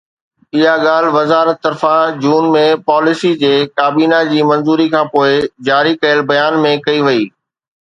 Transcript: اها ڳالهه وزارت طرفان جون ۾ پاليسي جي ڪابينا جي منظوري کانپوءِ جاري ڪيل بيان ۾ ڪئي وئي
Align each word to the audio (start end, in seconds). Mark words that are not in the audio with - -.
اها 0.57 0.75
ڳالهه 0.85 1.15
وزارت 1.17 1.57
طرفان 1.65 2.07
جون 2.23 2.47
۾ 2.55 2.63
پاليسي 2.89 3.31
جي 3.45 3.53
ڪابينا 3.81 4.23
جي 4.33 4.41
منظوري 4.55 4.89
کانپوءِ 4.97 5.39
جاري 5.71 5.95
ڪيل 6.03 6.27
بيان 6.35 6.61
۾ 6.67 6.75
ڪئي 6.91 7.07
وئي 7.09 7.25